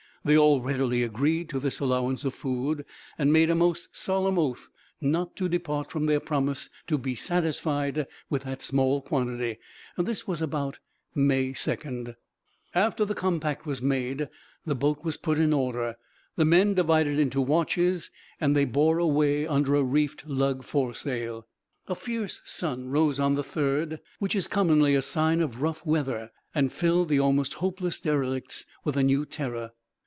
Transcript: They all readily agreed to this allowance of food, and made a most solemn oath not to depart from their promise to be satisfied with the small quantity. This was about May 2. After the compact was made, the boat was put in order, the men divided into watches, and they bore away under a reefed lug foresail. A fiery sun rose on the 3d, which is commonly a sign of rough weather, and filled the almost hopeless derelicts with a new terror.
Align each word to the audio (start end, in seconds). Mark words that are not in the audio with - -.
They 0.23 0.37
all 0.37 0.61
readily 0.61 1.01
agreed 1.01 1.49
to 1.49 1.59
this 1.59 1.79
allowance 1.79 2.23
of 2.25 2.35
food, 2.35 2.85
and 3.17 3.33
made 3.33 3.49
a 3.49 3.55
most 3.55 3.97
solemn 3.97 4.37
oath 4.37 4.69
not 5.01 5.35
to 5.37 5.49
depart 5.49 5.89
from 5.91 6.05
their 6.05 6.19
promise 6.19 6.69
to 6.85 6.99
be 6.99 7.15
satisfied 7.15 8.05
with 8.29 8.43
the 8.43 8.55
small 8.59 9.01
quantity. 9.01 9.57
This 9.97 10.27
was 10.27 10.39
about 10.39 10.77
May 11.15 11.53
2. 11.53 12.13
After 12.75 13.03
the 13.03 13.15
compact 13.15 13.65
was 13.65 13.81
made, 13.81 14.29
the 14.63 14.75
boat 14.75 15.03
was 15.03 15.17
put 15.17 15.39
in 15.39 15.53
order, 15.53 15.95
the 16.35 16.45
men 16.45 16.75
divided 16.75 17.17
into 17.17 17.41
watches, 17.41 18.11
and 18.39 18.55
they 18.55 18.65
bore 18.65 18.99
away 18.99 19.47
under 19.47 19.73
a 19.73 19.81
reefed 19.83 20.27
lug 20.27 20.61
foresail. 20.63 21.47
A 21.87 21.95
fiery 21.95 22.29
sun 22.45 22.89
rose 22.89 23.19
on 23.19 23.33
the 23.33 23.43
3d, 23.43 23.97
which 24.19 24.35
is 24.35 24.45
commonly 24.45 24.93
a 24.93 25.01
sign 25.01 25.41
of 25.41 25.63
rough 25.63 25.83
weather, 25.83 26.29
and 26.53 26.71
filled 26.71 27.09
the 27.09 27.19
almost 27.19 27.55
hopeless 27.55 27.99
derelicts 27.99 28.65
with 28.83 28.95
a 28.95 29.01
new 29.01 29.25
terror. 29.25 29.71